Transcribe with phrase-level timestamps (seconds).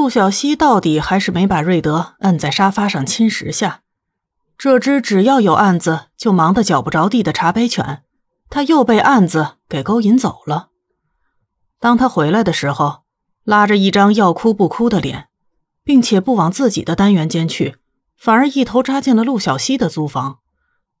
[0.00, 3.82] 陆小西到底还是没把瑞德摁在沙发上侵蚀下。
[4.56, 8.02] 这只只要有案子就忙得脚不着地的茶杯犬，
[8.48, 10.70] 他又被案子给勾引走了。
[11.78, 13.02] 当他回来的时候，
[13.44, 15.28] 拉着一张要哭不哭的脸，
[15.84, 17.76] 并且不往自己的单元间去，
[18.16, 20.38] 反而一头扎进了陆小西的租房，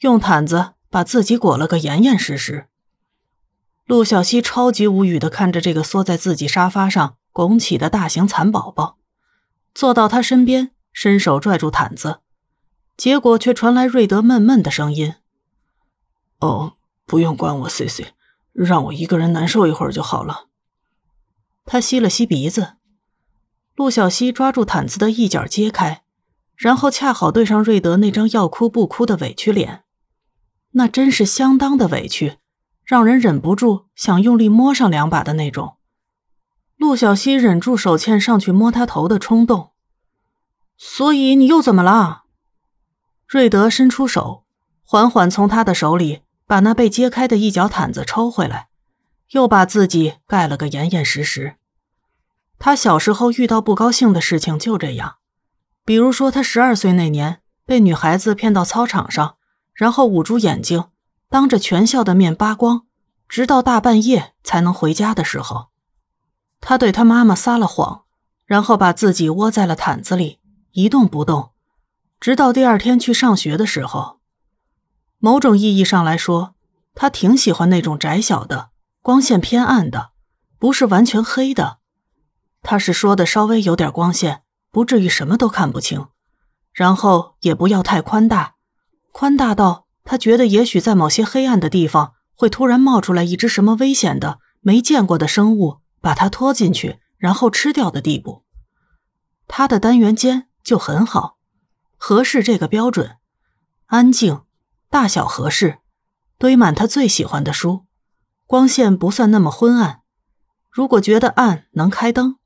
[0.00, 2.68] 用毯子把自己裹了个严严实实。
[3.84, 7.16] 陆小西超级无语的看着这个缩在自己沙发上。
[7.36, 8.96] 拱起的大型蚕宝宝，
[9.74, 12.20] 坐到他身边，伸手拽住毯子，
[12.96, 15.16] 结果却传来瑞德闷闷的声音
[16.40, 18.14] ：“哦，不用管我岁岁
[18.54, 20.46] 让我一个人难受一会儿就好了。”
[21.66, 22.76] 他吸了吸鼻子，
[23.74, 26.04] 陆小西抓住毯子的一角揭开，
[26.56, 29.84] 然后恰好对上瑞德那张要哭不哭的委屈脸，
[30.70, 32.38] 那真是相当的委屈，
[32.82, 35.75] 让人忍不住想用力摸上两把的那种。
[36.76, 39.70] 陆小西忍住手欠上去摸他头的冲动，
[40.76, 42.24] 所以你又怎么了？
[43.26, 44.44] 瑞德伸出手，
[44.84, 48.68] 缓缓从他的手里把那被揭开的一角毯子抽回来，
[49.30, 51.56] 又把自己盖了个严严实实。
[52.58, 55.16] 他小时候遇到不高兴的事情就这样，
[55.84, 59.36] 比如说他十二岁那年被女孩子骗到操场上，
[59.72, 60.84] 然后捂住眼睛，
[61.28, 62.86] 当着全校的面扒光，
[63.28, 65.68] 直到大半夜才能回家的时候。
[66.68, 68.02] 他对他妈妈撒了谎，
[68.44, 70.40] 然后把自己窝在了毯子里，
[70.72, 71.52] 一动不动，
[72.18, 74.18] 直到第二天去上学的时候。
[75.20, 76.56] 某种意义上来说，
[76.92, 80.10] 他挺喜欢那种窄小的、光线偏暗的，
[80.58, 81.78] 不是完全黑的。
[82.64, 86.08] 他是说的稍微有点光线，不至于什么都看不清，
[86.72, 88.56] 然后也不要太宽大，
[89.12, 95.78] 宽大到他觉得也许在某些黑暗的地方会突然冒出来一只什么危险的、没见过的生物。
[96.06, 98.44] 把它拖进去，然后吃掉的地步。
[99.48, 101.38] 他的单元间就很好，
[101.96, 103.16] 合适这个标准，
[103.86, 104.42] 安静，
[104.88, 105.78] 大小合适，
[106.38, 107.86] 堆满他最喜欢的书，
[108.46, 110.02] 光线不算那么昏暗。
[110.70, 112.36] 如果觉得暗，能开灯，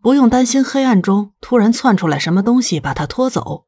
[0.00, 3.66] 不用担心黑暗中突然窜出来什么东西把他拖走。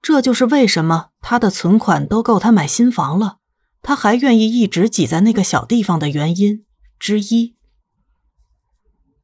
[0.00, 3.40] 这就是为什么他的存款都够他买新房了，
[3.82, 6.64] 他还愿意一直挤在那个小地方的原因
[6.98, 7.57] 之一。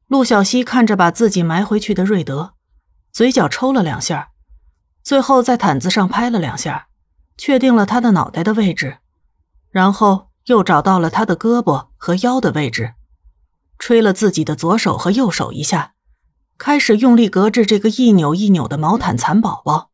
[0.07, 2.53] 陆小西看着把自己埋回去的瑞德，
[3.11, 4.29] 嘴角抽了两下，
[5.01, 6.89] 最后在毯子上拍了两下，
[7.37, 8.99] 确定了他的脑袋的位置，
[9.71, 12.93] 然后又找到了他的胳膊和腰的位置，
[13.79, 15.93] 吹了自己的左手和右手一下，
[16.59, 19.89] 开始用力隔着这个一扭一扭的毛毯蚕宝宝。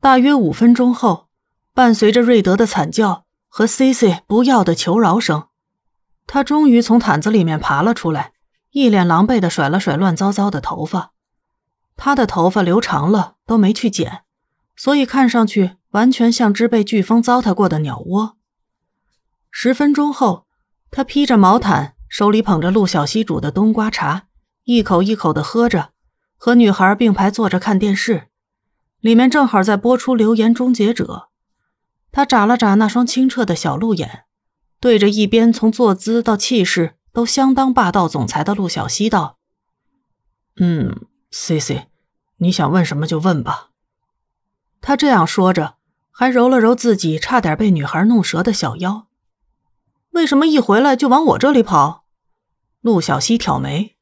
[0.00, 1.28] 大约五分钟后，
[1.72, 5.46] 伴随着瑞德的惨叫和 C C 不要的求饶声，
[6.26, 8.32] 他终于从毯子里面爬了出来。
[8.72, 11.12] 一脸狼狈的甩了甩乱糟糟的头发，
[11.96, 14.22] 他的头发留长了都没去剪，
[14.76, 18.36] 所以看上去完全像只被飓风糟蹋过的鸟窝。
[19.50, 20.46] 十分钟后，
[20.92, 24.28] 他披着毛毯，手里捧着陆小西煮的冬瓜茶，
[24.62, 25.90] 一口一口的喝着，
[26.36, 28.28] 和女孩并排坐着看电视，
[29.00, 31.04] 里面正好在播出《流言终结者》。
[32.12, 34.24] 他眨了眨那双清澈的小鹿眼，
[34.78, 36.94] 对着一边从坐姿到气势。
[37.12, 39.38] 都相当霸道总裁的陆小西道
[40.56, 41.88] ：“嗯，C C，
[42.36, 43.70] 你想问什么就问吧。”
[44.80, 45.74] 他这样说着，
[46.10, 49.06] 还揉了揉自己差点被女孩弄折的小腰。
[50.12, 52.04] 为什么一回来就往我这里跑？
[52.80, 53.96] 陆小西挑眉。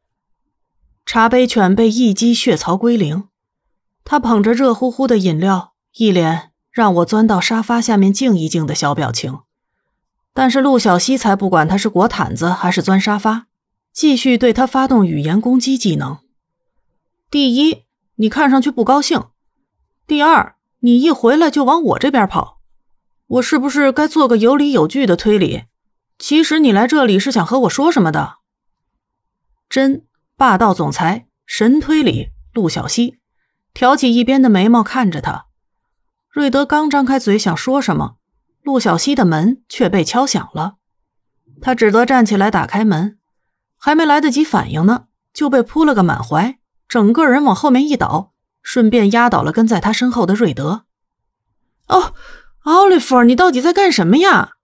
[1.05, 3.29] 茶杯犬被一击血槽归零，
[4.05, 9.41] 他捧着热乎乎的饮料，一脸让我钻到沙发下面静一静的小表情。
[10.39, 13.49] 但是陆小西才不管他是裹毯子还是钻沙发，
[13.93, 16.19] 继续对他发动语言攻击技能。
[17.29, 19.33] 第一，你看上去不高兴；
[20.07, 22.61] 第二，你一回来就往我这边跑，
[23.27, 25.65] 我是不是该做个有理有据的推理？
[26.21, 28.37] 其实你来这里是想和我说什么的？
[29.69, 30.07] 真
[30.37, 33.19] 霸道总裁神推理陆小西，
[33.75, 35.47] 挑起一边的眉毛看着他。
[36.31, 38.18] 瑞德刚张开嘴想说什么。
[38.69, 40.75] 陆小西的门却被敲响了，
[41.63, 43.17] 他只得站起来打开门，
[43.79, 50.85] 还没来得及反应呢，就被扑了个满怀，整个人往后面一倒，顺便压倒了跟在他身后的瑞德。
[51.87, 52.13] 哦，
[52.65, 54.57] 奥利弗，你到底在干什么呀？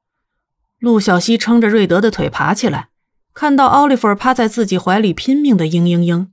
[0.78, 2.90] 陆小西撑着瑞德的腿爬起来，
[3.32, 6.28] 看到奥利弗趴在自己怀里拼命的嘤嘤嘤。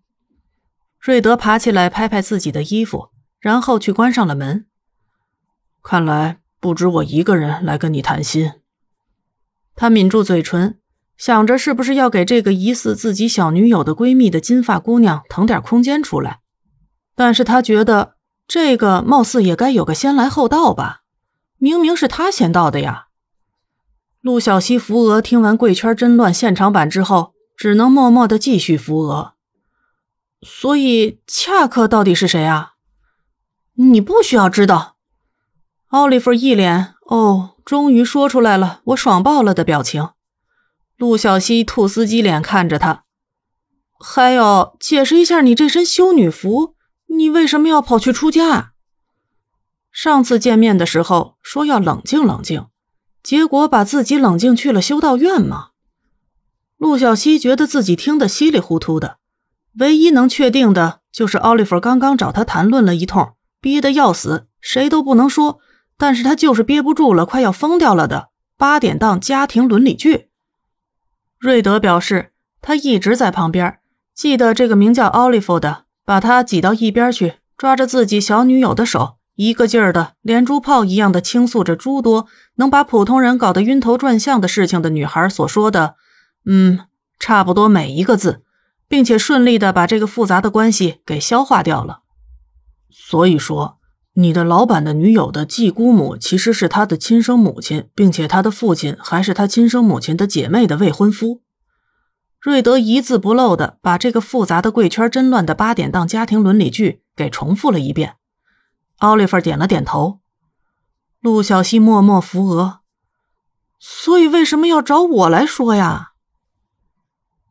[1.00, 4.65] 瑞德爬起来拍拍自己的衣服，然后去关上了门。
[5.81, 6.41] 看来。
[6.62, 8.54] 不止我一个人来跟你谈心。
[9.75, 10.80] 他抿住嘴唇，
[11.18, 16.40] 想着是不是要给这个疑似自己小女友的闺蜜的金发姑娘腾点空间出来。
[17.16, 18.16] 但是他觉得
[18.48, 21.02] 这个貌似也该有个先来后到吧，
[21.58, 23.07] 明明是他先到的呀。
[24.22, 29.34] 陆小西扶额听完《贵圈真乱》现场版之后，只能默默的继续扶额。
[30.44, 32.74] 所以恰克到底是谁啊？
[33.74, 34.91] 你不需要知道。
[35.92, 40.12] 奥利弗一脸“哦，终于说出来了，我爽爆了”的表情。
[40.96, 43.04] 陆小西兔斯基脸看着他，
[44.00, 46.76] 还有解释一下你这身修女服。
[47.08, 48.72] 你为什么要跑去出家？
[49.92, 52.68] 上次见面的时候说要冷静冷静，
[53.22, 55.72] 结果把自己冷静去了修道院吗？
[56.78, 59.18] 陆小西觉得自己听得稀里糊涂的，
[59.80, 65.60] 唯一能确定的就是奥利弗刚刚找他谈论了一通，憋得要死，谁都不能说，
[66.01, 70.30] 但是他就是憋不住了，快要疯掉了的八点档家庭伦理剧。
[71.38, 73.77] 瑞德表示，他一直在旁边，
[74.15, 75.86] 记得这个名叫奥利弗的。
[76.03, 82.25] 把他挤到一边去，抓着自己小女友的手，一个劲儿的连珠炮一样的倾诉着诸多
[82.56, 85.95] 能把普通人搞得晕头转向的事情的女孩所说的，
[86.47, 86.80] 嗯，
[87.19, 88.42] 差不多每一个字，
[88.88, 92.01] 并且顺利的把这个复杂的关系给消化掉了。
[92.89, 93.77] 所以说，
[94.21, 101.41] 你的老板的女友的继姑母其实是他的亲生母亲，并且他的父亲还是他亲生母亲的姐妹的未婚夫。
[102.39, 108.15] 瑞德一字不漏的把这个复杂的贵圈真乱的八点档家庭伦理剧给重复了一遍。
[108.97, 110.19] 奥利弗点了点头，
[111.19, 112.79] 陆小西默默扶额。
[113.79, 116.09] 所以为什么要找我来说呀？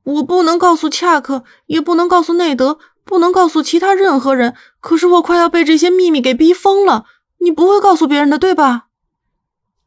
[0.03, 4.55] 我不能告诉恰克，也不能告诉内德，不能告诉其他任何人。
[4.81, 7.07] 可是我快要被这些秘密给逼疯了。
[7.39, 8.87] 你不会告诉别人的，对吧？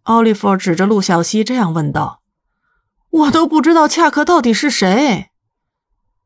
[0.03, 2.21] 奥利弗指着陆小西这样问道。
[3.09, 5.29] 我都不知道恰克到底是谁，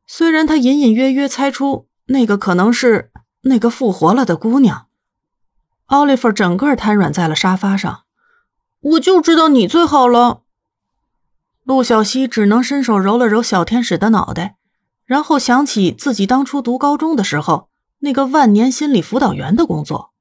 [0.06, 3.10] 虽然他隐隐约约猜出那个可能是
[3.42, 4.86] 那个复活了的姑娘。
[5.86, 8.04] 奥利弗整个瘫软在了沙发上。
[8.80, 10.42] 我就知道你最好了。
[11.64, 14.57] 陆小西只能伸手揉了揉小天使的脑袋，
[15.08, 17.70] 然后想起自己当初读高中的时候
[18.00, 20.12] 那个万年心理辅导员的工作。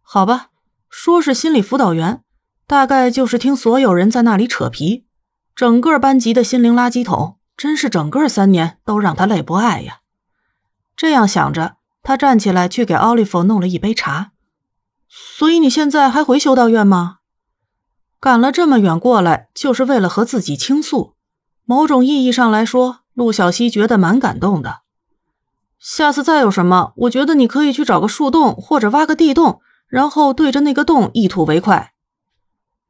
[0.00, 0.48] 好吧，
[0.88, 2.22] 说是心理辅导员，
[2.66, 5.04] 大概就是听所有人在那里扯皮。
[5.54, 9.98] 整个班级的心灵垃圾桶，真是整个三年都让他累不爱呀！
[10.96, 14.32] 这样想着，他站起来去给奥利弗弄了一杯茶。
[15.06, 17.18] 所以你现在还回修道院吗？
[18.18, 21.14] 赶了这么远过来，就是为了和自己倾诉。
[21.66, 24.82] 某种意义上来说，陆小西觉得蛮感动的。
[25.78, 31.94] 下次再有什么，我觉得你可以去找个树洞或者挖个地洞，然后对着那个洞一吐为快。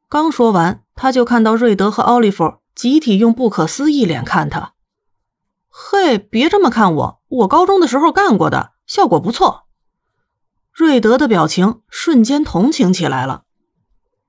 [0.09, 0.81] 刚说完。
[0.97, 4.75] 他就看到瑞德和奥利弗集体用不可思议脸看他。
[5.67, 9.65] 嘿，别这么看我，我高中的时候干过的，效果不错。
[10.71, 13.43] 瑞德的表情瞬间同情起来了。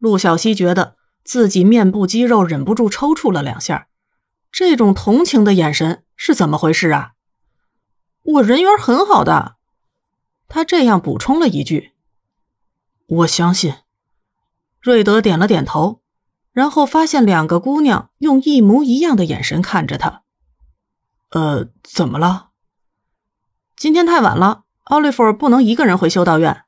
[0.00, 3.87] 陆小西觉得自己面部肌肉忍不住抽搐了两下，
[4.58, 7.12] 这种同情的眼神是怎么回事啊？
[8.22, 9.56] 我人缘很好的，
[10.48, 11.92] 他这样补充了一句。
[13.06, 13.74] 我相信。
[14.80, 16.00] 瑞德点了点头。
[16.52, 20.22] 然后发现两个姑娘用一模一样的眼神看着他。
[21.32, 22.48] 呃，怎么了？
[23.76, 26.64] 今天太晚了，奥利弗不能一个人回修道院。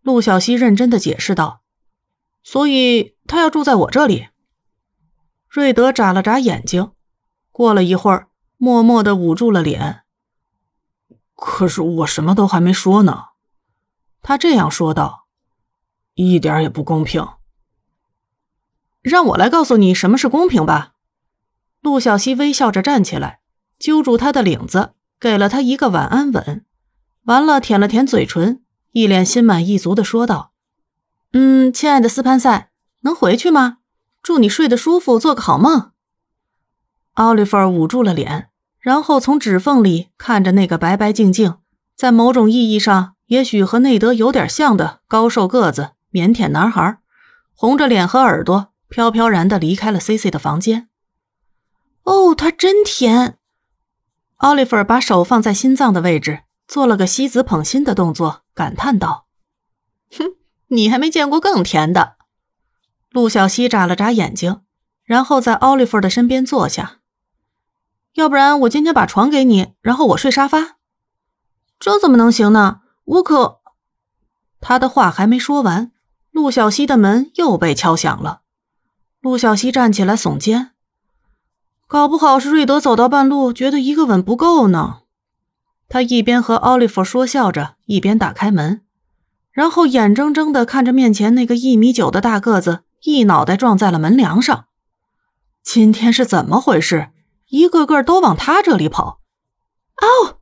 [0.00, 1.60] 陆小西认真的解释道
[2.42, 4.28] ：“所以他要住在我这里。”
[5.50, 6.92] 瑞德眨了眨眼睛，
[7.54, 10.02] 过了一会儿，默默的捂住了脸。
[11.36, 13.26] 可是我什么都还没说呢。
[14.22, 15.28] 他这样说道
[16.14, 17.24] ：“一点也不公平。”
[19.02, 20.94] 让我来告诉你什么是公平吧。
[21.80, 23.38] 陆小西微笑着站起来，
[23.78, 26.66] 揪住他的领子，给了他一个晚安吻，
[27.26, 30.50] 完了舔了舔嘴唇，一脸心满意足的说道
[31.32, 33.78] ：“嗯，亲爱的斯潘塞，能回去吗？
[34.20, 35.92] 祝你睡得舒服，做个好梦。”
[37.14, 41.56] 奥利弗捂住了脸，然后从指缝里看着那个白白净净，
[41.96, 46.98] 在某种意义上也许和内德有点像的高瘦个子、腼腆男孩，
[47.54, 48.70] 红着脸和耳朵。
[48.86, 50.88] 飘飘然的离开了 C C 的房间。
[52.04, 53.38] 哦，他真甜。
[54.36, 59.26] 奥利弗把手放在心脏的位置，做了个西子捧心的动作，感叹道
[60.16, 60.36] ：“哼，
[60.68, 62.14] 你还没见过更甜的。”
[63.10, 64.60] 陆小西眨了眨眼睛，
[65.02, 67.00] 然后在奥利弗的身边坐下。
[68.14, 70.76] 要不然我今天把床给你，然后我睡沙发。
[71.78, 72.80] 这怎么能行呢？
[73.04, 73.60] 我可……
[74.60, 75.90] 他的话还没说完，
[76.30, 78.42] 陆小西的门又被敲响了。
[79.20, 80.70] 陆小西站起来耸肩
[81.88, 85.00] ：“搞不好是瑞德走到半路，觉得一个吻不够呢。
[85.88, 88.82] 他一边和奥利弗说笑着，一边打开门，
[89.50, 94.66] 然后眼睁睁的看着面前那个一米九的大个子一脑袋撞在了门梁上。
[95.62, 97.10] 今天是怎么回事？
[97.54, 99.20] 一个个都往他这里跑！
[100.02, 100.38] 哦！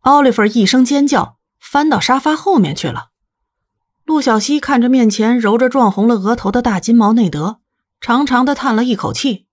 [0.00, 3.10] 奥利弗一声尖叫，翻到沙发后面去了。
[4.06, 7.60] 陆小西看着面前揉着撞红了额头的大金毛内德，
[8.00, 9.46] 长长的叹了一口气。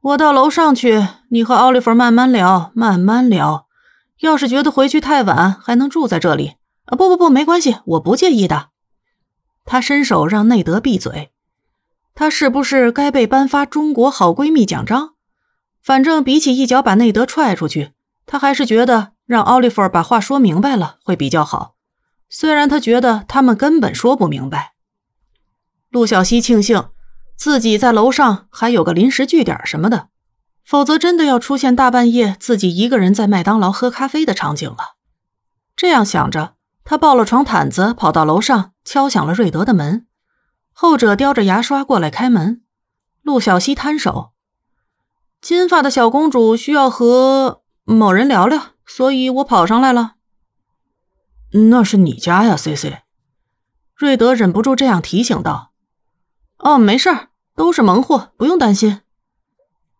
[0.00, 3.68] 我到楼上去，你和奥利弗慢慢聊，慢慢聊。
[4.22, 6.56] 要是觉得回去太晚，还能住在这里。
[6.86, 8.70] 啊，不不不，没关系，我不介意的。
[9.64, 11.30] 他伸手让内德闭嘴。
[12.16, 15.12] 他是不是该被颁发中国好闺蜜奖章？
[15.86, 17.92] 反正比起一脚把内德踹出去，
[18.26, 21.76] 他还是觉得让奥利弗把话说明白了会比较好。
[22.28, 24.72] 虽然他觉得他们根本说不明白。
[25.90, 26.88] 陆小西庆幸
[27.36, 30.08] 自己在楼上还有个临时据点什么的。
[30.64, 34.96] 否则，真的要出现大半夜自己一个人在麦当劳喝咖啡的场景了。
[35.76, 40.08] 这样想着，他抱了床毯子，跑到楼上，敲响了瑞德的门。
[40.72, 42.62] 后者叼着牙刷过来开门。
[43.22, 44.32] 陆小西摊手
[45.46, 50.16] ：“金发的小公主需要和某人聊聊，所以我跑上来了。
[51.70, 53.02] ”“那是你家呀，C C。”
[53.94, 55.70] 瑞德忍不住这样提醒道。
[56.58, 59.02] “哦，没事儿，都是萌货，不用担心。”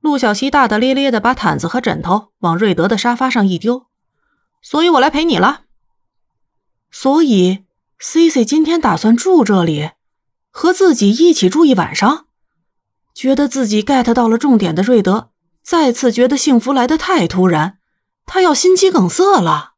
[0.03, 3.87] 陆小西大大咧咧的把毯子和枕头往瑞德的沙发上一丢，
[4.61, 5.67] 所以我来陪你了。
[6.91, 7.65] 所以
[8.01, 9.93] ，C C 今天打算住这里，
[10.51, 12.27] 和自己一起住一晚上。
[13.15, 15.31] 觉得自己 get 到了重点的瑞德，
[15.67, 17.79] 再次觉得幸福来得太突然，
[18.25, 19.73] 他要心肌梗塞了。